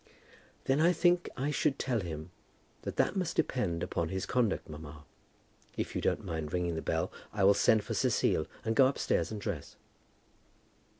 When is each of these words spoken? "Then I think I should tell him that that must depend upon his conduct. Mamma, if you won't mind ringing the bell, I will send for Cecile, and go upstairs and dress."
"Then 0.63 0.81
I 0.81 0.93
think 0.93 1.29
I 1.37 1.51
should 1.51 1.77
tell 1.77 1.99
him 1.99 2.31
that 2.81 2.95
that 2.95 3.15
must 3.15 3.35
depend 3.35 3.83
upon 3.83 4.09
his 4.09 4.25
conduct. 4.25 4.67
Mamma, 4.67 5.05
if 5.77 5.95
you 5.95 6.01
won't 6.03 6.25
mind 6.25 6.51
ringing 6.51 6.73
the 6.73 6.81
bell, 6.81 7.11
I 7.31 7.43
will 7.43 7.53
send 7.53 7.83
for 7.83 7.93
Cecile, 7.93 8.47
and 8.65 8.75
go 8.75 8.87
upstairs 8.87 9.31
and 9.31 9.39
dress." 9.39 9.75